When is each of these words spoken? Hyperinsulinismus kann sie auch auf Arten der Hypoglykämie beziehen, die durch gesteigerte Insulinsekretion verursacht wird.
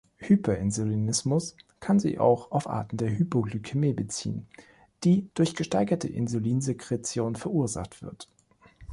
Hyperinsulinismus 0.17 1.55
kann 1.79 1.99
sie 1.99 2.17
auch 2.17 2.49
auf 2.51 2.67
Arten 2.67 2.97
der 2.97 3.15
Hypoglykämie 3.15 3.93
beziehen, 3.93 4.47
die 5.03 5.29
durch 5.35 5.55
gesteigerte 5.55 6.07
Insulinsekretion 6.07 7.35
verursacht 7.35 8.01
wird. 8.01 8.27